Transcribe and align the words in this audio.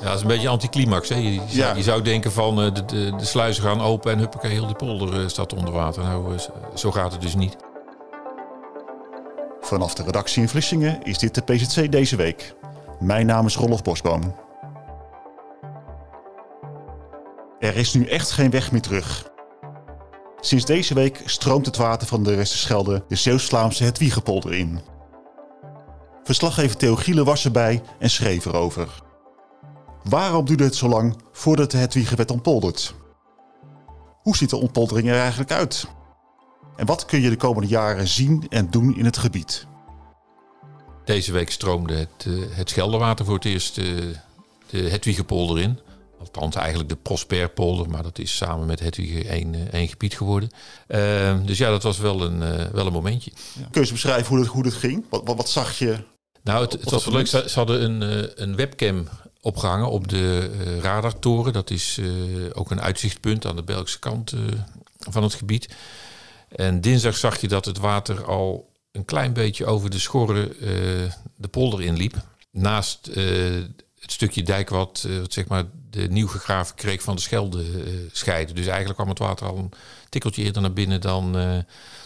Ja, 0.00 0.04
dat 0.08 0.14
is 0.16 0.20
een 0.22 0.26
beetje 0.28 0.48
anticlimax. 0.48 1.08
Hè? 1.08 1.14
Je, 1.16 1.34
zou- 1.34 1.46
Ja. 1.48 1.74
je 1.74 1.82
zou 1.82 2.02
denken 2.02 2.32
van 2.32 2.62
eh, 2.62 2.74
de, 2.74 2.84
de, 2.84 3.16
de 3.16 3.24
sluizen 3.24 3.62
gaan 3.62 3.80
open 3.80 4.12
en 4.12 4.18
huppakee, 4.18 4.50
heel 4.50 4.66
die 4.66 4.74
polder 4.76 5.20
eh, 5.20 5.28
staat 5.28 5.54
onder 5.54 5.72
water. 5.72 6.02
Nou, 6.02 6.34
eh, 6.34 6.40
zo 6.74 6.90
gaat 6.90 7.12
het 7.12 7.20
dus 7.20 7.34
niet. 7.34 7.56
Vanaf 9.60 9.94
de 9.94 10.02
redactie 10.02 10.42
in 10.42 10.48
Vlissingen 10.48 11.02
is 11.02 11.18
dit 11.18 11.34
de 11.34 11.40
PZC 11.42 11.92
deze 11.92 12.16
week. 12.16 12.54
Mijn 13.00 13.26
naam 13.26 13.46
is 13.46 13.56
Rolf 13.56 13.82
Bosboom. 13.82 14.34
Er 17.58 17.76
is 17.76 17.94
nu 17.94 18.06
echt 18.06 18.30
geen 18.30 18.50
weg 18.50 18.72
meer 18.72 18.80
terug. 18.80 19.30
Sinds 20.40 20.64
deze 20.64 20.94
week 20.94 21.22
stroomt 21.24 21.66
het 21.66 21.76
water 21.76 22.06
van 22.08 22.22
de 22.22 22.34
Westerschelde 22.36 23.04
de 23.08 23.16
Zeeuws-Vlaamse 23.16 23.84
Hetwiegepolder 23.84 24.52
in. 24.52 24.80
Verslaggever 26.24 26.76
Theo 26.76 26.94
Gielen 26.96 27.24
was 27.24 27.44
erbij 27.44 27.82
en 27.98 28.10
schreef 28.10 28.44
erover. 28.44 28.88
Waarom 30.04 30.44
duurde 30.44 30.64
het 30.64 30.76
zo 30.76 30.88
lang 30.88 31.16
voordat 31.32 31.70
de 31.70 31.76
Hetwiege 31.76 32.16
werd 32.16 32.30
ontpolderd? 32.30 32.94
Hoe 34.22 34.36
ziet 34.36 34.50
de 34.50 34.56
ontpoldering 34.56 35.08
er 35.08 35.18
eigenlijk 35.18 35.52
uit? 35.52 35.86
En 36.76 36.86
wat 36.86 37.04
kun 37.04 37.20
je 37.20 37.30
de 37.30 37.36
komende 37.36 37.68
jaren 37.68 38.08
zien 38.08 38.46
en 38.48 38.70
doen 38.70 38.96
in 38.96 39.04
het 39.04 39.18
gebied? 39.18 39.66
Deze 41.04 41.32
week 41.32 41.50
stroomde 41.50 41.94
het, 41.94 42.26
eh, 42.26 42.32
het 42.50 42.70
Scheldewater 42.70 43.24
voor 43.24 43.34
het 43.34 43.44
eerst 43.44 43.78
eh, 43.78 43.84
de 44.70 44.78
Hetwiegepolder 44.78 45.62
in. 45.62 45.78
Althans 46.18 46.56
eigenlijk 46.56 46.88
de 46.88 46.96
Prosperpolder, 46.96 47.90
maar 47.90 48.02
dat 48.02 48.18
is 48.18 48.36
samen 48.36 48.66
met 48.66 48.80
Hetwiege 48.80 49.28
één, 49.28 49.54
eh, 49.54 49.60
één 49.72 49.88
gebied 49.88 50.16
geworden. 50.16 50.50
Eh, 50.86 51.36
dus 51.44 51.58
ja, 51.58 51.70
dat 51.70 51.82
was 51.82 51.98
wel 51.98 52.22
een, 52.22 52.38
wel 52.72 52.86
een 52.86 52.92
momentje. 52.92 53.32
Kun 53.70 53.84
je 53.84 53.92
beschrijven 53.92 54.26
hoe 54.26 54.38
dat, 54.38 54.46
hoe 54.46 54.62
dat 54.62 54.72
ging? 54.72 55.04
Wat, 55.08 55.22
wat, 55.24 55.36
wat 55.36 55.50
zag 55.50 55.78
je? 55.78 55.96
Nou, 56.42 56.62
het, 56.62 56.72
het 56.72 56.90
was 56.90 57.04
wel 57.04 57.14
leuk. 57.14 57.26
Ze, 57.26 57.50
hadden 57.54 57.82
een, 57.82 58.30
een 58.42 58.56
webcam 58.56 59.08
opgehangen 59.42 59.90
op 59.90 60.08
de 60.08 60.50
eh, 60.60 60.78
radartoren. 60.78 61.52
Dat 61.52 61.70
is 61.70 61.98
eh, 61.98 62.06
ook 62.52 62.70
een 62.70 62.80
uitzichtpunt 62.80 63.46
aan 63.46 63.56
de 63.56 63.62
Belgische 63.62 63.98
kant 63.98 64.32
eh, 64.32 64.40
van 64.98 65.22
het 65.22 65.34
gebied. 65.34 65.68
En 66.48 66.80
dinsdag 66.80 67.16
zag 67.16 67.40
je 67.40 67.48
dat 67.48 67.64
het 67.64 67.78
water 67.78 68.24
al 68.24 68.70
een 68.92 69.04
klein 69.04 69.32
beetje 69.32 69.66
over 69.66 69.90
de 69.90 69.98
schorren 69.98 70.60
eh, 70.60 70.68
de 71.36 71.48
polder 71.50 71.82
inliep. 71.82 72.16
Naast 72.50 73.06
het 74.00 74.12
stukje 74.12 74.42
dijk 74.42 74.68
wat, 74.68 75.08
zeg 75.28 75.46
maar 75.46 75.64
de 75.90 76.08
nieuw 76.08 76.26
gegraven 76.26 76.74
kreeg 76.74 77.02
van 77.02 77.14
de 77.14 77.20
Schelde 77.20 77.64
scheiden. 78.12 78.54
Dus 78.54 78.66
eigenlijk 78.66 78.94
kwam 78.94 79.08
het 79.08 79.18
water 79.18 79.46
al 79.46 79.56
een 79.56 79.72
tikkeltje 80.08 80.42
eerder 80.42 80.62
naar 80.62 80.72
binnen 80.72 81.00
dan, 81.00 81.32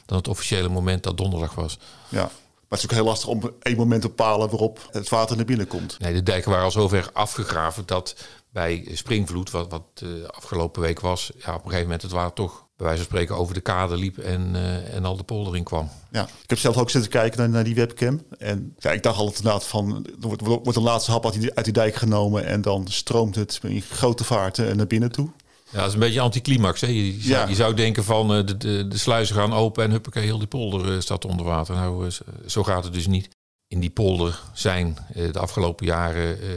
dan 0.07 0.17
het 0.17 0.29
officiële 0.29 0.69
moment 0.69 1.03
dat 1.03 1.17
donderdag 1.17 1.55
was. 1.55 1.79
Ja. 2.09 2.31
Maar 2.69 2.79
het 2.79 2.91
is 2.91 2.95
ook 2.95 3.03
heel 3.03 3.11
lastig 3.11 3.29
om 3.29 3.51
één 3.63 3.77
moment 3.77 4.03
te 4.03 4.09
bepalen 4.09 4.51
waarop 4.51 4.89
het 4.91 5.09
water 5.09 5.37
naar 5.37 5.45
binnen 5.45 5.67
komt. 5.67 5.99
Nee, 5.99 6.15
de 6.15 6.23
dijken 6.23 6.51
waren 6.51 6.65
al 6.65 6.71
zover 6.71 7.11
afgegraven 7.13 7.87
dat 7.87 8.17
bij 8.51 8.89
springvloed, 8.93 9.51
wat, 9.51 9.71
wat 9.71 9.83
eh, 9.95 10.09
afgelopen 10.29 10.83
week 10.83 11.01
was, 11.01 11.31
ja, 11.39 11.49
op 11.49 11.55
een 11.55 11.63
gegeven 11.63 11.83
moment 11.83 12.03
het 12.03 12.11
water 12.11 12.35
toch 12.35 12.67
bij 12.77 12.87
wijze 12.87 13.03
van 13.03 13.11
spreken 13.11 13.37
over 13.37 13.55
de 13.55 13.61
kade 13.61 13.97
liep 13.97 14.19
en, 14.19 14.51
eh, 14.55 14.95
en 14.95 15.05
al 15.05 15.17
de 15.17 15.23
polder 15.23 15.57
in 15.57 15.65
kwam. 15.65 15.91
Ja. 16.11 16.23
Ik 16.23 16.51
heb 16.51 16.59
zelf 16.59 16.77
ook 16.77 16.91
zitten 16.91 17.11
kijken 17.11 17.39
naar, 17.39 17.49
naar 17.49 17.65
die 17.65 17.75
webcam. 17.75 18.23
En 18.39 18.75
ja, 18.79 18.91
ik 18.93 19.03
dacht 19.03 19.19
altijd 19.19 19.37
inderdaad 19.37 19.67
van, 19.67 20.07
er 20.21 20.29
wordt, 20.29 20.43
wordt 20.47 20.77
een 20.77 20.83
laatste 20.83 21.11
hap 21.11 21.25
uit 21.25 21.41
die, 21.41 21.55
uit 21.55 21.65
die 21.65 21.75
dijk 21.75 21.95
genomen 21.95 22.47
en 22.47 22.63
dan 22.63 22.87
stroomt 22.89 23.35
het 23.35 23.61
in 23.63 23.83
grote 23.83 24.25
vaart 24.25 24.59
eh, 24.59 24.75
naar 24.75 24.87
binnen 24.87 25.13
toe. 25.13 25.31
Ja, 25.71 25.79
dat 25.79 25.87
is 25.89 25.95
een 25.95 26.01
beetje 26.01 26.21
anticlimax. 26.21 26.81
Hè? 26.81 26.87
Je, 26.87 27.13
zou, 27.21 27.41
Ja. 27.41 27.49
je 27.49 27.55
zou 27.55 27.75
denken 27.75 28.05
van 28.05 28.35
eh, 28.35 28.47
de, 28.47 28.57
de, 28.57 28.89
de 28.89 28.99
sluizen 28.99 29.37
gaan 29.37 29.53
open 29.53 29.85
en 29.85 29.91
huppakee, 29.91 30.25
heel 30.25 30.39
die 30.39 30.47
polder 30.47 30.93
eh, 30.95 31.01
staat 31.01 31.25
onder 31.25 31.47
water. 31.47 31.75
Nou, 31.75 32.07
eh, 32.07 32.13
zo- 32.47 32.63
gaat 32.63 32.85
het 32.85 32.93
dus 32.93 33.07
niet. 33.07 33.29
In 33.69 33.81
die 33.81 33.91
polder 33.91 34.41
zijn 34.55 34.97
eh, 35.15 35.33
de 35.33 35.39
afgelopen 35.39 35.87
jaren 35.87 36.41
eh, 36.41 36.49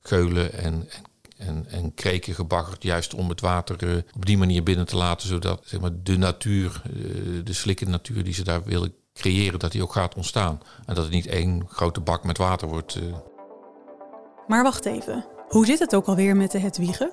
geulen 0.00 0.52
en, 0.52 0.88
en, 1.36 1.46
en, 1.48 1.66
en 1.70 1.94
kreken 1.94 2.34
gebaggerd, 2.34 2.82
juist 2.82 3.14
om 3.14 3.28
het 3.28 3.40
water 3.40 3.88
eh, 3.88 3.96
op 4.16 4.26
die 4.26 4.38
manier 4.38 4.62
binnen 4.62 4.86
te 4.86 4.96
laten, 4.96 5.28
zodat 5.28 5.62
zeg 5.64 5.80
maar, 5.80 5.90
de 6.02 6.16
natuur, 6.18 6.82
eh, 6.84 6.90
de 7.44 7.52
slikkende 7.52 7.92
natuur 7.92 8.24
die 8.24 8.34
ze 8.34 8.44
daar 8.44 8.64
willen 8.64 8.94
creëren, 9.14 9.58
dat 9.58 9.72
die 9.72 9.82
ook 9.82 9.92
gaat 9.92 10.14
ontstaan. 10.14 10.60
En 10.86 10.94
dat 10.94 11.04
het 11.04 11.12
niet 11.12 11.26
één 11.26 11.66
grote 11.68 12.00
bak 12.00 12.24
met 12.24 12.38
water 12.38 12.68
wordt. 12.68 12.98
Maar 14.46 14.62
wacht 14.62 14.84
even. 14.86 15.26
Hoe 15.48 15.66
zit 15.66 15.78
het 15.78 15.94
ook 15.94 16.06
alweer 16.06 16.36
met 16.36 16.50
de 16.50 16.58
Hetwiegen? 16.58 17.10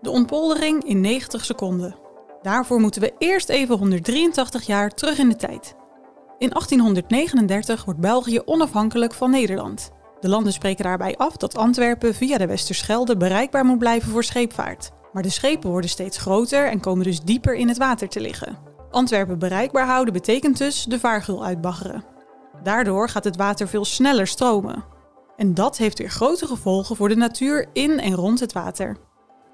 De 0.00 0.10
ontpoldering 0.10 0.84
in 0.84 1.00
90 1.00 1.44
seconden. 1.44 1.96
Daarvoor 2.42 2.80
moeten 2.80 3.00
we 3.00 3.14
eerst 3.18 3.48
even 3.48 3.78
183 3.78 4.66
jaar 4.66 4.90
terug 4.90 5.18
in 5.18 5.28
de 5.28 5.36
tijd. 5.36 5.74
In 6.38 6.48
1839 6.48 7.84
wordt 7.84 8.00
België 8.00 8.40
onafhankelijk 8.44 9.14
van 9.14 9.30
Nederland. 9.30 9.90
De 10.20 10.28
landen 10.28 10.52
spreken 10.52 10.84
daarbij 10.84 11.16
af 11.16 11.36
dat 11.36 11.56
Antwerpen 11.56 12.14
via 12.14 12.38
de 12.38 12.46
Westerschelde 12.46 13.16
bereikbaar 13.16 13.64
moet 13.64 13.78
blijven 13.78 14.10
voor 14.10 14.24
scheepvaart. 14.24 14.90
Maar 15.12 15.22
de 15.22 15.30
schepen 15.30 15.70
worden 15.70 15.90
steeds 15.90 16.18
groter 16.18 16.66
en 16.66 16.80
komen 16.80 17.04
dus 17.04 17.20
dieper 17.20 17.54
in 17.54 17.68
het 17.68 17.78
water 17.78 18.08
te 18.08 18.20
liggen. 18.20 18.58
Antwerpen 18.90 19.38
bereikbaar 19.38 19.86
houden 19.86 20.12
betekent 20.12 20.58
dus 20.58 20.84
de 20.84 20.98
vaargul 20.98 21.44
uitbaggeren. 21.44 22.04
Daardoor 22.62 23.08
gaat 23.08 23.24
het 23.24 23.36
water 23.36 23.68
veel 23.68 23.84
sneller 23.84 24.26
stromen. 24.26 24.84
En 25.36 25.54
dat 25.54 25.76
heeft 25.76 25.98
weer 25.98 26.10
grote 26.10 26.46
gevolgen 26.46 26.96
voor 26.96 27.08
de 27.08 27.16
natuur 27.16 27.66
in 27.72 28.00
en 28.00 28.14
rond 28.14 28.40
het 28.40 28.52
water. 28.52 28.96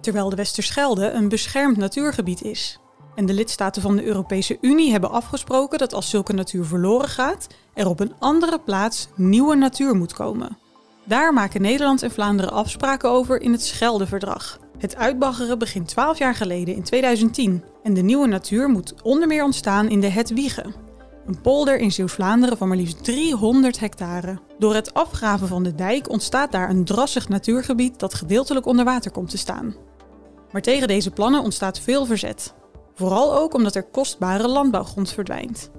Terwijl 0.01 0.29
de 0.29 0.37
Westerschelde 0.37 1.11
een 1.11 1.29
beschermd 1.29 1.77
natuurgebied 1.77 2.43
is. 2.43 2.79
En 3.15 3.27
de 3.27 3.33
lidstaten 3.33 3.83
van 3.83 3.97
de 3.97 4.05
Europese 4.05 4.59
Unie 4.61 4.91
hebben 4.91 5.11
afgesproken 5.11 5.79
dat 5.79 5.95
als 5.95 6.11
zulke 6.11 6.33
natuur 6.33 6.65
verloren 6.65 7.09
gaat, 7.09 7.47
er 7.75 7.89
op 7.89 8.01
een 8.01 8.15
andere 8.19 8.61
plaats 8.61 9.09
nieuwe 9.15 9.57
natuur 9.57 9.95
moet 9.95 10.13
komen. 10.13 10.59
Daar 11.05 11.33
maken 11.33 11.63
Nederland 11.63 12.03
en 12.03 12.11
Vlaanderen 12.11 12.53
afspraken 12.53 13.11
over 13.11 13.41
in 13.41 13.53
het 13.53 13.63
Scheldeverdrag. 13.65 14.59
Het 14.79 14.97
uitbaggeren 14.97 15.59
begint 15.59 15.89
12 15.89 16.19
jaar 16.19 16.35
geleden 16.35 16.75
in 16.75 16.83
2010 16.83 17.65
en 17.83 17.95
de 17.95 18.03
nieuwe 18.03 18.27
natuur 18.27 18.69
moet 18.69 18.95
onder 19.03 19.29
meer 19.29 19.45
ontstaan 19.45 19.89
in 19.89 20.01
de 20.01 20.09
Hetwiege, 20.09 20.65
een 21.27 21.41
polder 21.41 21.79
in 21.79 21.93
Zeeuws-Vlaanderen 21.93 22.57
van 22.57 22.69
maar 22.69 22.77
liefst 22.77 23.05
300 23.05 23.81
hectare. 23.81 24.39
Door 24.59 24.75
het 24.75 24.95
afgraven 24.95 25.49
van 25.49 25.63
de 25.63 25.75
dijk 25.75 26.11
ontstaat 26.11 26.53
daar 26.53 26.71
een 26.71 26.85
drassig 26.85 27.29
natuurgebied 27.29 27.99
dat 27.99 28.15
gedeeltelijk 28.15 28.67
onder 28.67 28.85
water 28.85 29.11
komt 29.11 29.31
te 29.31 29.39
staan. 29.39 29.75
Maar 30.53 30.63
tegen 30.63 30.89
deze 30.89 31.11
plannen 31.11 31.43
ontstaat 31.43 31.81
veel 31.81 32.07
verzet. 32.07 32.55
Vooral 32.95 33.37
ook 33.37 33.55
omdat 33.55 33.75
er 33.75 33.83
kostbare 33.83 34.49
landbouwgrond 34.49 35.13
verdwijnt. 35.13 35.71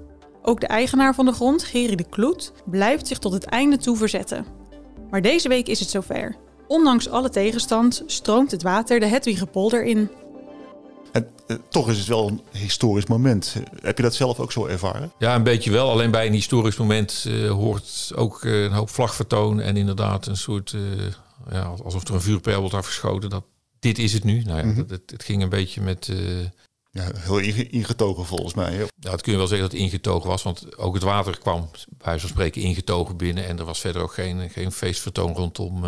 Ook 0.42 0.60
de 0.60 0.66
eigenaar 0.66 1.14
van 1.14 1.24
de 1.24 1.32
grond, 1.32 1.62
Geri 1.62 1.96
de 1.96 2.08
Kloet, 2.08 2.52
blijft 2.64 3.06
zich 3.06 3.18
tot 3.18 3.32
het 3.32 3.44
einde 3.44 3.76
toe 3.76 3.96
verzetten. 3.96 4.46
Maar 5.10 5.22
deze 5.22 5.48
week 5.48 5.68
is 5.68 5.80
het 5.80 5.90
zover. 5.90 6.36
Ondanks 6.66 7.08
alle 7.08 7.28
tegenstand 7.30 8.02
stroomt 8.06 8.50
het 8.50 8.62
water 8.62 9.00
de 9.00 9.06
Hetwiegepolder 9.06 9.84
in. 9.84 10.10
Eh, 11.48 11.56
toch 11.68 11.88
is 11.90 11.98
het 11.98 12.06
wel 12.06 12.28
een 12.28 12.40
historisch 12.52 13.06
moment. 13.06 13.54
Heb 13.80 13.96
je 13.96 14.02
dat 14.02 14.14
zelf 14.14 14.38
ook 14.40 14.52
zo 14.52 14.66
ervaren? 14.66 15.12
Ja, 15.18 15.34
een 15.34 15.42
beetje 15.42 15.70
wel. 15.70 15.90
Alleen 15.90 16.10
bij 16.10 16.26
een 16.26 16.32
historisch 16.32 16.76
moment 16.76 17.24
eh, 17.28 17.50
hoort 17.50 18.12
ook 18.14 18.44
eh, 18.44 18.62
een 18.62 18.72
hoop 18.72 18.90
vlagvertoon 18.90 19.60
en 19.60 19.76
inderdaad 19.76 20.26
een 20.26 20.36
soort, 20.36 20.74
ja, 21.50 21.62
alsof 21.84 22.08
er 22.08 22.14
een 22.14 22.20
vuurpijl 22.20 22.60
wordt 22.60 22.74
afgeschoten. 22.74 23.30
Dat, 23.30 23.44
dit 23.78 23.98
is 23.98 24.12
het 24.12 24.24
nu. 24.24 24.42
Nou 24.42 24.58
ja, 24.58 24.64
Mhm. 24.64 24.78
het, 24.78 24.90
het, 24.90 25.10
het 25.10 25.24
ging 25.24 25.42
een 25.42 25.48
beetje 25.48 25.80
met, 25.80 26.10
Ja, 26.90 27.10
heel 27.14 27.38
inge- 27.38 27.68
ingetogen 27.68 28.24
volgens 28.26 28.54
mij. 28.54 28.76
nou, 28.76 28.88
het 29.14 29.22
kun 29.22 29.32
je 29.32 29.38
wel 29.38 29.46
zeggen 29.46 29.68
dat 29.70 29.78
het 29.78 29.86
ingetogen 29.86 30.28
was, 30.28 30.42
want 30.42 30.76
ook 30.78 30.94
het 30.94 31.02
water 31.02 31.38
kwam 31.38 31.70
bij 31.98 32.18
van 32.20 32.28
spreken 32.28 32.62
ingetogen 32.62 33.16
binnen 33.16 33.46
en 33.46 33.58
er 33.58 33.64
was 33.64 33.80
verder 33.80 34.02
ook 34.02 34.12
geen, 34.14 34.50
geen 34.50 34.72
feestvertoon 34.72 35.32
rondom, 35.34 35.84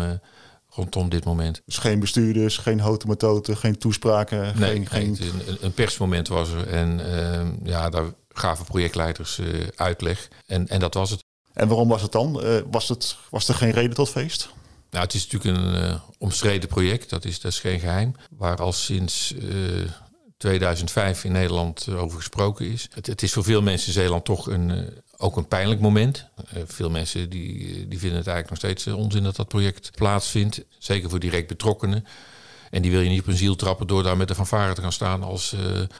rondom 0.73 1.09
dit 1.09 1.25
moment. 1.25 1.61
Dus 1.65 1.77
geen 1.77 1.99
bestuurders, 1.99 2.57
geen 2.57 2.79
houten 2.79 3.07
metoten, 3.07 3.57
geen 3.57 3.77
toespraken. 3.77 4.59
Nee, 4.59 4.85
geen, 4.85 5.17
een, 5.19 5.57
een 5.61 5.73
persmoment 5.73 6.27
was 6.27 6.51
er 6.51 6.67
en 6.67 7.15
ehm, 7.15 7.47
ja, 7.63 7.89
daar 7.89 8.05
gaven 8.29 8.65
projectleiders 8.65 9.39
eh, 9.39 9.47
uitleg 9.75 10.27
en, 10.45 10.67
en 10.67 10.79
dat 10.79 10.93
was 10.93 11.09
het. 11.09 11.23
En 11.53 11.67
waarom 11.67 11.87
was 11.87 12.01
het 12.01 12.11
dan? 12.11 12.41
Eh, 12.41 12.61
was, 12.71 12.89
het, 12.89 13.17
was 13.29 13.47
er 13.47 13.55
geen 13.55 13.71
reden 13.71 13.95
tot 13.95 14.09
feest? 14.09 14.49
Nou, 14.89 15.03
het 15.03 15.13
is 15.13 15.27
natuurlijk 15.27 15.57
een 15.57 15.75
eh, 15.75 15.95
omstreden 16.17 16.69
project, 16.69 17.09
dat 17.09 17.25
is, 17.25 17.39
dat 17.39 17.51
is 17.51 17.59
geen 17.59 17.79
geheim. 17.79 18.15
Waar 18.37 18.57
al 18.57 18.73
sinds 18.73 19.33
2005 20.41 21.23
in 21.23 21.31
Nederland 21.31 21.87
eh, 21.87 22.01
over 22.01 22.17
gesproken 22.17 22.71
is. 22.71 22.87
Het, 22.93 23.07
het 23.07 23.21
is 23.21 23.33
voor 23.33 23.43
veel 23.43 23.61
mensen 23.61 23.87
in 23.87 23.93
Zeeland 23.93 24.25
toch 24.25 24.47
een, 24.47 24.71
eh, 24.71 24.77
ook 25.17 25.37
een 25.37 25.47
pijnlijk 25.47 25.79
moment. 25.79 26.27
Eh, 26.49 26.61
veel 26.65 26.89
mensen 26.89 27.29
die, 27.29 27.87
die 27.87 27.99
vinden 27.99 28.17
het 28.17 28.27
eigenlijk 28.27 28.49
nog 28.49 28.57
steeds 28.57 28.87
onzin 28.87 29.23
dat 29.23 29.35
dat 29.35 29.47
project 29.47 29.91
plaatsvindt. 29.95 30.63
Zeker 30.77 31.09
voor 31.09 31.19
direct 31.19 31.47
betrokkenen. 31.47 32.05
En 32.69 32.81
die 32.81 32.91
wil 32.91 33.01
je 33.01 33.09
niet 33.09 33.21
op 33.21 33.27
een 33.27 33.37
ziel 33.37 33.55
trappen 33.55 33.87
door 33.87 34.03
daar 34.03 34.17
met 34.17 34.27
de 34.27 34.35
fanfare 34.35 34.73
te 34.73 34.81
gaan 34.81 34.91
staan 34.91 35.23
als, 35.23 35.55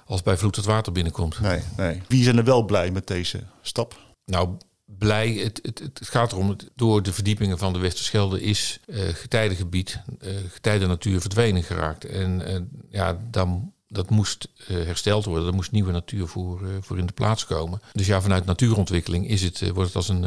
als 0.06 0.22
bij 0.22 0.38
vloed 0.38 0.56
het 0.56 0.66
water 0.66 0.92
binnenkomt. 0.92 1.40
Nee, 1.40 1.62
nee. 1.78 2.02
Wie 2.08 2.24
zijn 2.24 2.38
er 2.38 2.44
wel 2.44 2.66
blij 2.66 2.92
met 2.92 3.08
deze 3.08 3.44
stap? 3.62 4.00
Nou, 4.26 4.58
blij. 4.86 5.32
Het, 5.32 5.60
het, 5.64 5.80
het 5.80 6.10
gaat 6.10 6.32
erom, 6.32 6.56
door 6.76 7.04
de 7.04 7.14
verdiepingen 7.14 7.58
van 7.58 7.74
de 7.74 7.80
Westerschelde 7.80 8.42
is 8.42 8.80
getijdengebied, 9.14 10.02
eh 10.20 10.30
getijdennatuur 10.52 11.22
verdwenen 11.22 11.64
geraakt. 11.64 12.06
En 12.06 12.42
ja, 12.90 13.18
dan, 13.32 13.74
dat 13.92 14.10
moest 14.10 14.48
eh, 14.68 14.68
hersteld 14.68 15.26
worden. 15.26 15.48
Er 15.48 15.54
moest 15.54 15.72
nieuwe 15.72 15.92
natuur 15.92 16.28
voor, 16.28 16.68
eh, 16.68 16.76
voor 16.82 16.98
in 16.98 17.06
de 17.06 17.14
plaats 17.14 17.46
komen. 17.46 17.82
Dus 17.92 18.08
ja, 18.08 18.22
vanuit 18.22 18.46
natuurontwikkeling 18.46 19.28
is 19.28 19.42
het, 19.42 19.62
eh, 19.62 19.70
wordt 19.70 19.88
het 19.88 19.96
als 19.96 20.10
een, 20.10 20.26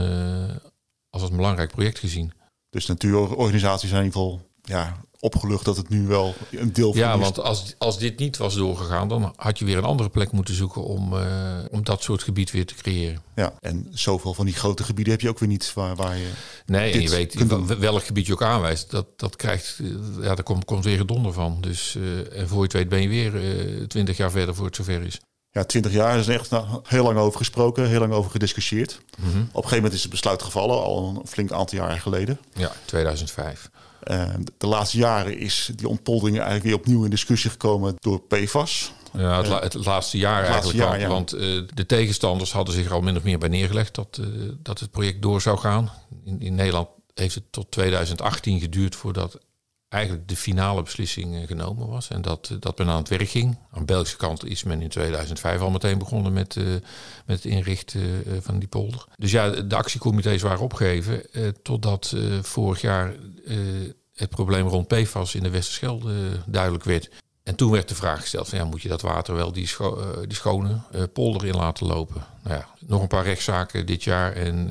als 1.11 1.23
een 1.23 1.37
belangrijk 1.37 1.71
project 1.71 1.99
gezien. 1.99 2.33
Dus 2.71 2.87
natuurorganisaties 2.87 3.89
zijn 3.89 4.01
in 4.01 4.07
ieder 4.07 4.21
geval 4.21 4.51
ja, 4.65 4.97
opgelucht 5.25 5.65
dat 5.65 5.77
het 5.77 5.89
nu 5.89 6.07
wel 6.07 6.35
een 6.51 6.73
deel 6.73 6.93
van 6.93 7.01
Ja, 7.01 7.19
want 7.19 7.41
als, 7.41 7.75
als 7.79 7.99
dit 7.99 8.19
niet 8.19 8.37
was 8.37 8.55
doorgegaan, 8.55 9.09
dan 9.09 9.33
had 9.37 9.59
je 9.59 9.65
weer 9.65 9.77
een 9.77 9.85
andere 9.85 10.09
plek 10.09 10.33
moeten 10.33 10.55
zoeken 10.55 10.85
om, 10.85 11.17
eh, 11.17 11.59
om 11.71 11.85
dat 11.85 12.03
soort 12.03 12.23
gebied 12.23 12.51
weer 12.51 12.67
te 12.67 12.75
creëren. 12.75 13.23
Ja, 13.35 13.53
en 13.61 13.89
zoveel 13.91 14.35
van 14.35 14.45
die 14.45 14.55
grote 14.55 14.85
gebieden 14.85 15.13
heb 15.13 15.23
je 15.23 15.29
ook 15.29 15.39
weer 15.39 15.49
niet 15.49 15.73
waar, 15.75 15.97
waar 15.97 16.17
je... 16.17 16.31
Nee, 16.67 16.93
en 16.93 17.03
je 17.03 17.11
weet 17.11 17.47
welk 17.79 18.05
gebied 18.05 18.27
je 18.27 18.33
ook 18.33 18.43
aanwijst, 18.43 18.91
dat, 18.91 19.07
dat 19.17 19.37
krijgt, 19.37 19.79
eh, 19.81 19.87
ja, 20.17 20.35
daar 20.35 20.43
komt, 20.43 20.65
komt 20.65 20.85
weer 20.85 20.97
gedonder 20.97 21.33
van. 21.33 21.59
Dus, 21.61 21.97
eh, 21.97 22.41
en 22.41 22.49
voor 22.49 22.59
je 22.59 22.65
het 22.65 22.73
weet 22.73 22.89
ben 22.89 23.03
je 23.03 23.09
weer 23.09 23.89
twintig 23.89 24.17
jaar 24.17 24.31
verder 24.31 24.55
voor 24.55 24.67
het 24.67 24.77
zover 24.77 25.03
is. 25.03 25.21
Ja, 25.51 25.65
twintig 25.65 25.93
jaar 25.93 26.19
is 26.19 26.29
echt 26.29 26.51
nou, 26.51 26.67
heel 26.83 27.05
lang 27.05 27.19
over 27.19 27.39
gesproken, 27.39 27.89
heel 27.89 28.01
lang 28.01 28.13
over 28.13 28.31
gediscussieerd. 28.31 29.01
Mhm. 29.17 29.29
Op 29.29 29.37
een 29.37 29.53
gegeven 29.55 29.77
moment 29.77 29.95
is 29.95 30.03
het 30.03 30.11
besluit 30.11 30.43
gevallen, 30.43 30.83
al 30.83 31.09
een 31.09 31.27
flink 31.27 31.53
aantal 31.53 31.79
jaren 31.79 32.01
geleden. 32.01 32.39
Ja, 32.55 32.73
2005. 32.85 33.71
Eh, 34.05 34.35
de 34.59 34.67
laatste 34.67 34.99
jaren 34.99 35.39
is 35.39 35.71
die 35.77 35.89
ontpoldering 35.89 36.37
eigenlijk 36.37 36.67
weer 36.67 36.75
opnieuw 36.77 37.05
in 37.05 37.11
discussie 37.11 37.51
gekomen 37.51 37.95
door 37.99 38.21
PFAS. 38.21 38.93
Ja, 39.13 39.37
het, 39.37 39.47
la- 39.49 39.61
het 39.61 39.75
laatste 39.75 40.19
jaar 40.19 40.41
Het 40.43 40.49
laatste 40.51 40.73
eigenlijk 40.79 40.79
jaar, 40.79 40.95
al. 40.95 41.01
ja. 41.01 41.09
Want 41.09 41.33
eh, 41.33 41.77
de 41.77 41.87
tegenstanders 41.87 42.53
hadden 42.53 42.75
zich 42.75 42.87
er 42.87 42.93
al 42.93 43.01
min 43.01 43.17
of 43.17 43.23
meer 43.23 43.39
bij 43.39 43.49
neergelegd 43.49 43.95
dat, 43.95 44.19
eh, 44.21 44.27
dat 44.63 44.81
het 44.81 44.91
project 44.91 45.23
door 45.23 45.41
zou 45.41 45.59
gaan. 45.59 45.91
In, 46.25 46.41
in 46.41 46.55
Nederland 46.55 46.89
heeft 47.15 47.35
het 47.35 47.45
tot 47.51 47.71
2018 47.71 48.61
geduurd 48.61 48.97
voordat 48.97 49.39
eigenlijk 49.95 50.29
de 50.29 50.37
finale 50.37 50.83
beslissing 50.83 51.35
eh, 51.35 51.47
genomen 51.47 51.89
was. 51.89 52.09
En 52.09 52.23
dat, 52.23 52.49
eh, 52.51 52.57
dat 52.61 52.79
men 52.79 52.89
aan 52.89 52.97
het 52.97 53.09
werk 53.09 53.29
ging. 53.29 53.59
Aan 53.71 53.85
Belgische 53.85 54.17
kant 54.17 54.45
is 54.45 54.63
men 54.63 54.83
in 54.83 54.89
2005 54.89 55.61
al 55.61 55.71
meteen 55.71 55.99
begonnen 55.99 56.33
met, 56.33 56.57
eh, 56.57 56.65
met 57.27 57.43
het 57.43 57.45
inrichten 57.45 58.25
van 58.41 58.59
die 58.59 58.69
polder. 58.69 59.05
Dus 59.17 59.31
ja, 59.31 59.51
de 59.51 59.77
actiecomité's 59.77 60.43
waren 60.43 60.61
opgegeven 60.61 61.23
totdat 61.63 62.17
vorig 62.43 62.81
jaar 62.81 63.15
het 64.15 64.31
probleem 64.31 64.67
rond 64.67 64.89
PFAS 64.89 65.35
in 65.35 65.43
de 65.43 65.51
Westerschelde 65.51 66.13
duidelijk 66.47 66.85
werd. 66.85 67.11
En 67.43 67.55
toen 67.55 67.71
werd 67.71 67.89
de 67.89 67.95
vraag 67.95 68.21
gesteld: 68.21 68.49
van, 68.49 68.59
ja, 68.59 68.65
moet 68.65 68.83
je 68.83 68.89
dat 68.89 69.01
water 69.01 69.35
wel 69.35 69.53
die, 69.53 69.71
die 70.27 70.37
schone 70.37 70.81
polder 71.13 71.47
in 71.47 71.57
laten 71.57 71.87
lopen? 71.87 72.27
Nou 72.43 72.57
ja, 72.57 72.69
nog 72.87 73.03
een 73.03 73.09
paar 73.09 73.25
rechtszaken 73.25 73.87
dit 73.87 74.05
jaar. 74.05 74.33
En 74.33 74.71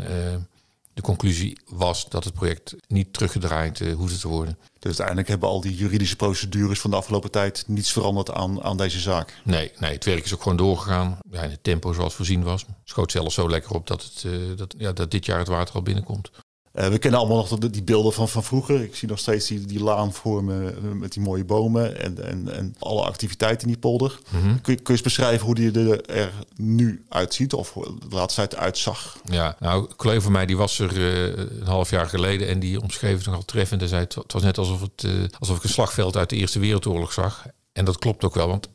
de 0.93 1.01
conclusie 1.01 1.57
was 1.65 2.09
dat 2.09 2.23
het 2.23 2.33
project 2.33 2.75
niet 2.87 3.13
teruggedraaid 3.13 3.81
eh, 3.81 3.93
hoefde 3.93 4.17
te 4.17 4.27
worden. 4.27 4.57
Dus 4.79 4.85
uiteindelijk 4.85 5.27
hebben 5.27 5.49
al 5.49 5.61
die 5.61 5.75
juridische 5.75 6.15
procedures 6.15 6.79
van 6.79 6.89
de 6.89 6.95
afgelopen 6.95 7.31
tijd 7.31 7.63
niets 7.67 7.91
veranderd 7.91 8.31
aan, 8.31 8.63
aan 8.63 8.77
deze 8.77 8.99
zaak. 8.99 9.41
Nee, 9.43 9.71
nee, 9.79 9.93
het 9.93 10.05
werk 10.05 10.25
is 10.25 10.33
ook 10.33 10.41
gewoon 10.41 10.57
doorgegaan. 10.57 11.19
Ja, 11.31 11.41
in 11.41 11.49
het 11.49 11.63
tempo 11.63 11.93
zoals 11.93 12.13
voorzien 12.13 12.43
was. 12.43 12.65
Schoot 12.83 13.11
zelfs 13.11 13.35
zo 13.35 13.49
lekker 13.49 13.71
op 13.71 13.87
dat, 13.87 14.03
het, 14.03 14.23
eh, 14.25 14.57
dat, 14.57 14.75
ja, 14.77 14.91
dat 14.91 15.11
dit 15.11 15.25
jaar 15.25 15.39
het 15.39 15.47
water 15.47 15.75
al 15.75 15.81
binnenkomt. 15.81 16.31
Eh, 16.73 16.87
we 16.87 16.97
kennen 16.97 17.19
allemaal 17.19 17.47
nog 17.49 17.59
die 17.59 17.83
beelden 17.83 18.13
van, 18.13 18.29
van 18.29 18.43
vroeger. 18.43 18.81
Ik 18.81 18.95
zie 18.95 19.07
nog 19.07 19.19
steeds 19.19 19.47
die, 19.47 19.65
die 19.65 19.83
laan 19.83 20.13
voor 20.13 20.43
me 20.43 20.69
eh, 20.69 20.91
met 20.91 21.13
die 21.13 21.23
mooie 21.23 21.45
bomen 21.45 21.99
en, 21.99 22.25
en, 22.25 22.55
en 22.55 22.75
alle 22.79 23.01
activiteiten 23.01 23.61
in 23.61 23.73
die 23.73 23.81
polder. 23.81 24.19
Mhm. 24.29 24.41
Kun, 24.41 24.53
je, 24.53 24.61
kun 24.61 24.75
je 24.75 24.91
eens 24.91 25.01
beschrijven 25.01 25.45
hoe 25.45 25.55
die 25.55 25.71
er 25.71 26.31
nu 26.55 27.05
uitziet 27.09 27.53
of 27.53 27.73
hoe 27.73 27.85
de 28.09 28.15
laatste 28.15 28.47
tijd 28.47 28.61
uitzag? 28.61 29.17
Ja, 29.23 29.55
nou, 29.59 29.81
een 29.81 29.95
collega 29.95 30.21
van 30.21 30.31
mij 30.31 30.45
die 30.45 30.57
was 30.57 30.79
er 30.79 30.91
eh, 30.91 31.43
een 31.59 31.65
half 31.65 31.89
jaar 31.89 32.07
geleden 32.07 32.47
en 32.47 32.59
die 32.59 32.81
omschreef 32.81 33.17
het 33.17 33.25
nogal 33.25 33.45
treffend. 33.45 33.81
En 33.81 33.87
zei 33.87 34.01
het, 34.01 34.17
was 34.27 34.43
net 34.43 34.57
alsof, 34.57 34.81
het, 34.81 35.05
alsof 35.39 35.57
ik 35.57 35.63
een 35.63 35.69
slagveld 35.69 36.17
uit 36.17 36.29
de 36.29 36.35
Eerste 36.35 36.59
Wereldoorlog 36.59 37.13
zag. 37.13 37.45
En 37.73 37.85
dat 37.85 37.99
klopt 37.99 38.23
ook 38.23 38.35
wel, 38.35 38.47
want 38.47 38.69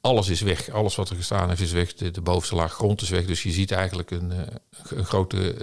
alles 0.00 0.28
is 0.28 0.40
weg. 0.40 0.70
Alles 0.70 0.96
wat 0.96 1.10
er 1.10 1.16
gestaan 1.16 1.48
heeft 1.48 1.60
is 1.60 1.72
weg. 1.72 1.94
De, 1.94 2.10
de 2.10 2.20
bovenste 2.20 2.54
laag 2.54 2.72
grond 2.72 3.02
is 3.02 3.08
weg. 3.08 3.26
Dus 3.26 3.42
je 3.42 3.50
ziet 3.50 3.72
eigenlijk 3.72 4.10
een, 4.10 4.32
een 4.88 5.04
grote 5.04 5.56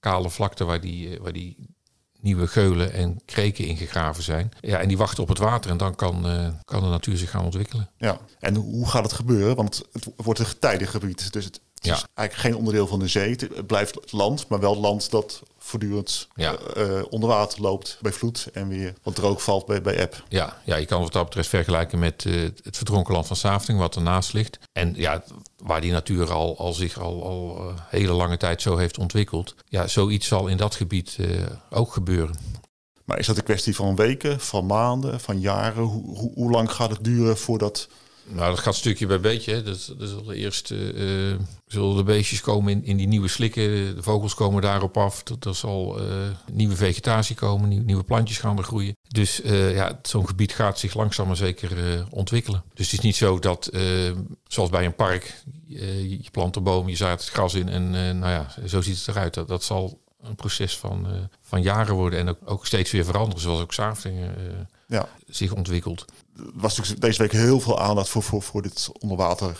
kale 0.00 0.30
vlakte 0.30 0.64
waar 0.64 0.80
die, 0.80 1.14
eh, 1.14 1.20
waar 1.20 1.32
die 1.32 1.78
nieuwe 2.20 2.46
geulen 2.46 2.92
en 2.92 3.20
kreken 3.24 3.64
ingegraven 3.64 4.22
zijn. 4.22 4.50
Ja, 4.60 4.78
en 4.78 4.88
die 4.88 4.98
wachten 4.98 5.22
op 5.22 5.28
het 5.28 5.38
water 5.38 5.70
en 5.70 5.76
dan 5.76 5.94
kan, 5.94 6.26
eh, 6.26 6.48
kan 6.64 6.82
de 6.82 6.88
natuur 6.88 7.16
zich 7.16 7.30
gaan 7.30 7.44
ontwikkelen. 7.44 7.90
Ja. 7.96 8.20
En 8.38 8.54
hoe 8.54 8.88
gaat 8.88 9.02
het 9.02 9.12
gebeuren? 9.12 9.56
Want 9.56 9.82
het 9.92 10.08
wordt 10.16 10.40
een 10.40 10.46
getijdengebied. 10.46 11.32
Dus 11.32 11.44
het, 11.44 11.60
het 11.80 11.88
Ja. 11.88 11.94
is 11.96 12.04
eigenlijk 12.14 12.48
geen 12.48 12.56
onderdeel 12.58 12.86
van 12.86 12.98
de 12.98 13.08
zee. 13.08 13.30
Het, 13.30 13.66
blijft 13.66 14.12
land, 14.12 14.48
maar 14.48 14.60
wel 14.60 14.76
land 14.76 15.10
dat 15.10 15.42
voortdurend 15.58 16.28
Ja. 16.34 16.54
eh, 16.56 17.02
onder 17.10 17.28
water 17.28 17.60
loopt 17.60 17.98
bij 18.00 18.12
vloed 18.12 18.48
en 18.52 18.68
weer 18.68 18.94
wat 19.02 19.14
droog 19.14 19.42
valt 19.42 19.66
bij, 19.66 19.82
bij 19.82 19.96
eb. 19.96 20.24
Ja, 20.28 20.56
ja, 20.64 20.76
je 20.76 20.86
kan 20.86 21.00
wat 21.00 21.12
dat 21.12 21.24
betreft 21.24 21.48
vergelijken 21.48 21.98
met 21.98 22.24
eh, 22.26 22.42
het 22.42 22.76
verdronken 22.76 23.14
land 23.14 23.26
van 23.26 23.36
Safting, 23.36 23.78
wat 23.78 23.96
ernaast 23.96 24.32
ligt. 24.32 24.58
En 24.72 24.92
ja, 24.96 25.22
waar 25.56 25.80
die 25.80 25.92
natuur 25.92 26.32
al, 26.32 26.58
al 26.58 26.72
zich 26.72 26.98
al, 27.00 27.24
al 27.24 27.56
eh, 27.68 27.74
hele 27.88 28.12
lange 28.12 28.36
tijd 28.36 28.62
zo 28.62 28.76
heeft 28.76 28.98
ontwikkeld. 28.98 29.54
Ja, 29.68 29.86
zoiets 29.86 30.26
zal 30.26 30.46
in 30.46 30.56
dat 30.56 30.74
gebied 30.74 31.16
ook 31.70 31.92
gebeuren. 31.92 32.36
Maar 33.04 33.18
is 33.18 33.26
dat 33.26 33.36
een 33.36 33.42
kwestie 33.44 33.74
van 33.74 33.96
weken, 33.96 34.40
van 34.40 34.66
maanden, 34.66 35.20
van 35.20 35.40
jaren? 35.40 35.82
Hoe, 35.82 36.16
hoe, 36.18 36.32
hoe 36.34 36.50
lang 36.50 36.72
gaat 36.72 36.90
het 36.90 37.04
duren 37.04 37.38
voordat... 37.38 37.88
Nou, 38.32 38.50
dat 38.50 38.58
gaat 38.58 38.74
stukje 38.74 39.06
bij 39.06 39.20
beetje. 39.20 39.62
Dat, 39.62 39.94
dat 39.98 40.08
zullen 40.08 40.34
eerst 40.34 40.70
eh, 40.70 40.78
zullen 41.66 41.96
de 41.96 42.02
beestjes 42.02 42.40
komen 42.40 42.72
in, 42.72 42.84
in 42.84 42.96
die 42.96 43.06
nieuwe 43.06 43.28
slikken. 43.28 43.94
De 43.96 44.02
vogels 44.02 44.34
komen 44.34 44.62
daarop 44.62 44.96
af. 44.96 45.22
Dat, 45.22 45.56
zal 45.56 46.00
eh, 46.00 46.06
nieuwe 46.52 46.76
vegetatie 46.76 47.36
komen. 47.36 47.68
Nieuw, 47.68 47.82
nieuwe 47.82 48.04
plantjes 48.04 48.38
gaan 48.38 48.58
er 48.58 48.64
groeien. 48.64 48.96
Dus 49.08 49.40
ja, 49.44 49.98
zo'n 50.02 50.26
gebied 50.26 50.52
gaat 50.54 50.78
zich 50.78 50.94
langzaam 50.94 51.26
maar 51.26 51.36
zeker 51.36 52.06
ontwikkelen. 52.10 52.64
Dus 52.74 52.90
het 52.90 52.98
is 52.98 53.04
niet 53.04 53.16
zo 53.16 53.38
dat, 53.38 53.70
zoals 54.46 54.70
bij 54.70 54.84
een 54.84 54.94
park, 54.94 55.42
je 55.66 56.30
plant 56.32 56.56
een 56.56 56.62
boom, 56.62 56.88
je 56.88 56.96
zaait 56.96 57.20
het 57.20 57.28
gras 57.28 57.54
in 57.54 57.68
en 57.68 57.90
nou 58.18 58.32
ja, 58.32 58.54
zo 58.66 58.80
ziet 58.80 58.98
het 58.98 59.08
eruit. 59.08 59.34
Dat, 59.34 59.64
zal 59.64 60.00
een 60.22 60.34
proces 60.34 60.78
van, 60.78 61.06
van 61.40 61.62
jaren 61.62 61.94
worden 61.94 62.18
en 62.18 62.28
ook, 62.28 62.38
ook 62.44 62.66
steeds 62.66 62.90
weer 62.90 63.04
veranderen, 63.04 63.40
zoals 63.40 63.60
ook 63.60 63.72
Saafdingen 63.72 64.36
eh, 64.36 64.42
Ja, 64.90 65.08
zich 65.26 65.52
ontwikkelt. 65.52 66.04
er 66.36 66.44
was 66.54 66.76
natuurlijk 66.76 67.02
deze 67.04 67.22
week 67.22 67.32
heel 67.32 67.60
veel 67.60 67.80
aandacht 67.80 68.08
voor, 68.08 68.22
voor, 68.22 68.42
voor 68.42 68.62
dit 68.62 68.90
onderwater 69.00 69.58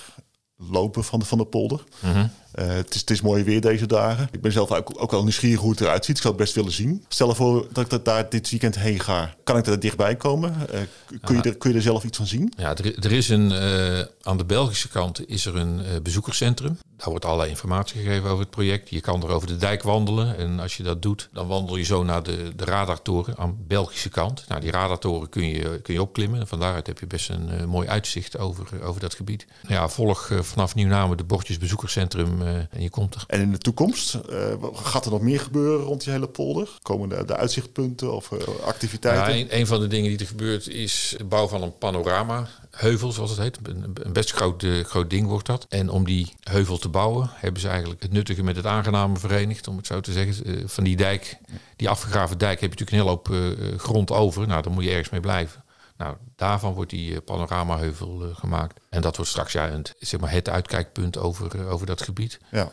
lopen 0.56 1.04
van 1.04 1.18
de, 1.18 1.24
van 1.24 1.38
de 1.38 1.44
polder. 1.44 1.84
Mhm. 2.00 2.26
Het, 2.52 2.94
is, 2.94 3.00
het 3.00 3.10
is 3.10 3.20
mooi 3.20 3.44
weer 3.44 3.60
deze 3.60 3.86
dagen. 3.86 4.28
Ik 4.32 4.40
ben 4.40 4.52
zelf 4.52 4.72
ook, 4.72 4.92
ook 5.02 5.10
wel 5.10 5.22
nieuwsgierig 5.22 5.60
hoe 5.60 5.70
het 5.70 5.80
eruit 5.80 6.04
ziet. 6.04 6.16
Ik 6.16 6.22
zou 6.22 6.34
het 6.34 6.42
best 6.42 6.54
willen 6.54 6.72
zien. 6.72 7.04
Stel 7.08 7.34
voor 7.34 7.66
dat 7.72 7.84
ik 7.84 7.90
dat 7.90 8.04
daar 8.04 8.28
dit 8.28 8.50
weekend 8.50 8.78
heen 8.78 9.00
ga. 9.00 9.34
Kan 9.44 9.56
ik 9.56 9.66
er 9.66 9.80
dichtbij 9.80 10.16
komen? 10.16 10.54
Eh, 10.70 10.80
kun, 11.20 11.36
je 11.36 11.42
er, 11.42 11.56
kun 11.56 11.70
je 11.70 11.76
er 11.76 11.82
zelf 11.82 12.04
iets 12.04 12.16
van 12.16 12.26
zien? 12.26 12.52
Ja, 12.56 12.76
er, 12.76 13.04
er 13.04 13.12
is 13.12 13.28
een, 13.28 13.52
eh, 13.52 14.00
aan 14.22 14.36
de 14.36 14.44
Belgische 14.44 14.88
kant 14.88 15.28
is 15.28 15.46
er 15.46 15.56
een 15.56 15.84
eh, 15.84 16.00
bezoekerscentrum. 16.02 16.78
Daar 17.00 17.08
wordt 17.08 17.24
allerlei 17.24 17.50
informatie 17.50 18.00
gegeven 18.00 18.28
over 18.28 18.40
het 18.40 18.50
project. 18.50 18.90
Je 18.90 19.00
kan 19.00 19.22
er 19.22 19.28
over 19.28 19.48
de 19.48 19.56
dijk 19.56 19.82
wandelen. 19.82 20.36
En 20.36 20.60
als 20.60 20.76
je 20.76 20.82
dat 20.82 21.02
doet, 21.02 21.28
dan 21.32 21.46
wandel 21.46 21.76
je 21.76 21.84
zo 21.84 22.02
naar 22.02 22.22
de, 22.22 22.52
de 22.56 22.64
radartoren 22.64 23.36
aan 23.36 23.50
de 23.50 23.64
Belgische 23.66 24.08
kant. 24.08 24.44
Nou, 24.48 24.60
die 24.60 24.70
radartoren 24.70 25.28
kun 25.28 25.48
je, 25.48 25.80
kun 25.82 25.94
je 25.94 26.02
opklimmen. 26.02 26.40
En 26.40 26.46
van 26.46 26.60
daaruit 26.60 26.86
heb 26.86 26.98
je 26.98 27.06
best 27.06 27.28
een 27.28 27.50
eh, 27.50 27.64
mooi 27.64 27.88
uitzicht 27.88 28.38
over, 28.38 28.66
eh, 28.72 28.88
over 28.88 29.00
dat 29.00 29.14
gebied. 29.14 29.46
Nou 29.62 29.74
ja, 29.74 29.88
volg 29.88 30.30
eh, 30.30 30.38
vanaf 30.38 30.74
Nieuwname 30.74 31.16
de 31.16 31.24
bordjes 31.24 31.58
bezoekerscentrum 31.58 32.39
eh, 32.42 32.54
en 32.54 32.82
je 32.82 32.90
komt 32.90 33.14
er. 33.14 33.24
En 33.26 33.40
in 33.40 33.52
de 33.52 33.58
toekomst, 33.58 34.14
eh, 34.14 34.54
gaat 34.72 35.04
er 35.04 35.10
nog 35.10 35.20
meer 35.20 35.40
gebeuren 35.40 35.84
rond 35.84 36.04
die 36.04 36.12
hele 36.12 36.28
polder? 36.28 36.68
Komen 36.82 37.08
de, 37.08 37.24
de 37.24 37.36
uitzichtpunten 37.36 38.14
of 38.14 38.32
eh, 38.32 38.38
activiteiten? 38.64 39.34
Ja, 39.34 39.40
een, 39.40 39.58
een 39.58 39.66
van 39.66 39.80
de 39.80 39.86
dingen 39.86 40.10
die 40.10 40.18
er 40.18 40.26
gebeurt 40.26 40.68
is 40.68 41.14
de 41.18 41.24
bouw 41.24 41.48
van 41.48 41.62
een 41.62 41.78
panorama. 41.78 42.48
Heuvel, 42.70 43.12
zoals 43.12 43.30
het 43.30 43.38
heet. 43.38 43.58
Een, 43.62 43.94
een 43.94 44.12
best 44.12 44.32
groot, 44.32 44.66
groot 44.82 45.10
ding 45.10 45.26
wordt 45.26 45.46
dat. 45.46 45.66
En 45.68 45.88
om 45.90 46.04
die 46.04 46.32
heuvel 46.42 46.78
te 46.78 46.88
bouwen, 46.88 47.30
hebben 47.34 47.60
ze 47.60 47.68
eigenlijk 47.68 48.02
het 48.02 48.12
nuttige 48.12 48.42
met 48.42 48.56
het 48.56 48.66
aangename 48.66 49.16
verenigd, 49.16 49.68
om 49.68 49.76
het 49.76 49.86
zo 49.86 50.00
te 50.00 50.12
zeggen. 50.12 50.68
Van 50.68 50.84
die 50.84 50.96
dijk, 50.96 51.36
die 51.76 51.88
afgegraven 51.88 52.38
dijk, 52.38 52.60
heb 52.60 52.72
je 52.74 52.84
natuurlijk 52.84 53.20
een 53.26 53.32
hele 53.32 53.54
hoop 53.64 53.80
grond 53.80 54.10
over. 54.10 54.46
Nou, 54.46 54.62
dan 54.62 54.72
moet 54.72 54.84
je 54.84 54.90
ergens 54.90 55.10
mee 55.10 55.20
blijven. 55.20 55.64
Nou, 56.00 56.16
daarvan 56.36 56.72
wordt 56.72 56.90
die 56.90 57.14
eh, 57.14 57.24
panoramaheuvel 57.24 58.24
eh, 58.24 58.36
gemaakt. 58.36 58.80
En 58.88 59.00
dat 59.00 59.16
wordt 59.16 59.30
straks 59.30 59.52
ja, 59.52 59.68
een, 59.68 59.86
zeg 59.98 60.20
maar 60.20 60.30
het 60.30 60.48
uitkijkpunt 60.48 61.18
over, 61.18 61.60
eh, 61.60 61.72
over 61.72 61.86
dat 61.86 62.02
gebied. 62.02 62.40
Ja. 62.50 62.70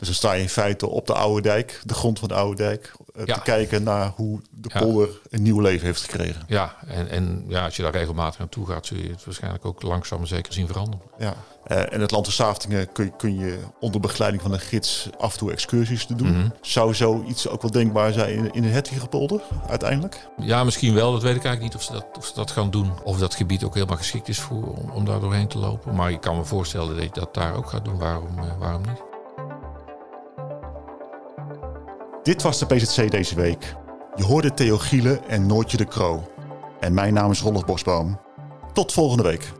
Dus 0.00 0.08
dan 0.08 0.16
sta 0.16 0.32
je 0.32 0.42
in 0.42 0.48
feite 0.48 0.88
op 0.88 1.06
de 1.06 1.14
oude 1.14 1.42
dijk, 1.42 1.80
de 1.84 1.94
grond 1.94 2.18
van 2.18 2.28
de 2.28 2.34
oude 2.34 2.56
dijk, 2.56 2.92
eh, 3.14 3.24
Ja. 3.26 3.34
te 3.34 3.40
kijken 3.40 3.82
naar 3.82 4.12
hoe 4.16 4.40
de 4.50 4.70
Ja. 4.72 4.80
polder 4.80 5.08
een 5.30 5.42
nieuw 5.42 5.60
leven 5.60 5.86
heeft 5.86 6.00
gekregen. 6.02 6.42
Ja, 6.46 6.74
en, 6.86 7.08
en 7.08 7.44
ja, 7.48 7.64
als 7.64 7.76
je 7.76 7.82
daar 7.82 7.92
regelmatig 7.92 8.38
naartoe 8.38 8.66
gaat, 8.66 8.86
zul 8.86 8.96
je 8.98 9.08
het 9.10 9.24
waarschijnlijk 9.24 9.64
ook 9.64 9.82
langzaam 9.82 10.18
maar 10.18 10.26
zeker 10.28 10.52
zien 10.52 10.66
veranderen. 10.66 11.06
Ja. 11.18 11.34
Eh, 11.64 11.92
en 11.92 12.00
het 12.00 12.10
land 12.10 12.24
de 12.24 12.30
Saftingen 12.32 12.92
kun, 12.92 13.04
je- 13.04 13.12
kun 13.16 13.38
je 13.38 13.58
onder 13.80 14.00
begeleiding 14.00 14.42
van 14.42 14.52
een 14.52 14.60
gids 14.60 15.08
af 15.18 15.32
en 15.32 15.38
toe 15.38 15.52
excursies 15.52 16.06
te 16.06 16.14
doen. 16.14 16.36
Mhm. 16.38 16.48
Zou 16.60 16.94
zoiets 16.94 17.48
ook 17.48 17.62
wel 17.62 17.70
denkbaar 17.70 18.12
zijn 18.12 18.34
in, 18.36 18.52
in 18.52 18.62
de 18.62 18.68
Hedwigepolder 18.68 19.40
uiteindelijk? 19.68 20.28
Ja, 20.38 20.64
misschien 20.64 20.94
wel. 20.94 21.12
Dat 21.12 21.22
weet 21.22 21.36
ik 21.36 21.44
eigenlijk 21.44 21.74
niet 21.74 21.82
of 21.82 21.86
ze 21.86 21.92
dat, 21.92 22.06
of 22.18 22.26
ze 22.26 22.34
dat 22.34 22.50
gaan 22.50 22.70
doen. 22.70 22.92
Of 23.04 23.18
dat 23.18 23.34
gebied 23.34 23.64
ook 23.64 23.74
helemaal 23.74 23.96
geschikt 23.96 24.28
is 24.28 24.40
voor, 24.40 24.62
om, 24.76 24.90
om 24.90 25.04
daar 25.04 25.20
doorheen 25.20 25.48
te 25.48 25.58
lopen. 25.58 25.94
Maar 25.94 26.10
ik 26.10 26.20
kan 26.20 26.36
me 26.36 26.44
voorstellen 26.44 26.94
dat 26.94 27.04
je 27.04 27.10
dat 27.20 27.34
daar 27.34 27.54
ook 27.54 27.68
gaat 27.70 27.84
doen. 27.84 27.98
Waarom, 27.98 28.38
eh, 28.38 28.44
waarom 28.58 28.82
niet? 28.82 29.09
Dit 32.22 32.42
was 32.42 32.58
de 32.58 32.66
PZC 32.66 33.10
deze 33.10 33.34
week. 33.34 33.76
Je 34.14 34.24
hoorde 34.24 34.54
Theo 34.54 34.78
Gielen 34.78 35.28
en 35.28 35.46
Noortje 35.46 35.76
de 35.76 35.84
Kroo. 35.84 36.32
En 36.80 36.94
mijn 36.94 37.14
naam 37.14 37.30
is 37.30 37.40
Rolf 37.40 37.64
Bosboom. 37.64 38.20
Tot 38.72 38.92
volgende 38.92 39.22
week. 39.22 39.59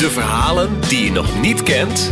De 0.00 0.10
verhalen 0.10 0.80
die 0.88 1.04
je 1.04 1.12
nog 1.12 1.40
niet 1.40 1.62
kent. 1.62 2.10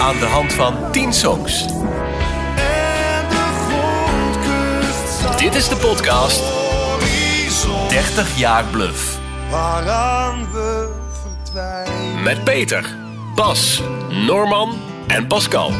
Aan 0.00 0.18
de 0.18 0.26
hand 0.26 0.52
van 0.52 0.74
10 0.92 1.12
songs. 1.12 1.66
Dit 5.36 5.54
is 5.54 5.68
de 5.68 5.76
podcast 5.76 6.42
30 7.88 8.38
jaar 8.38 8.64
bluff. 8.64 9.18
Met 12.22 12.44
Peter, 12.44 12.96
Bas, 13.34 13.82
Norman 14.26 14.74
en 15.06 15.26
Pascal. 15.26 15.72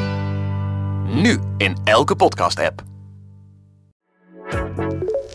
Nu 1.07 1.41
in 1.57 1.77
elke 1.85 2.17
podcast-app. 2.17 2.92